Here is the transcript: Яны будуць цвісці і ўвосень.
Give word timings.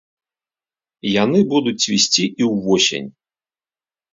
Яны 1.23 1.39
будуць 1.53 1.77
цвісці 1.83 2.25
і 2.45 2.49
ўвосень. 2.55 3.09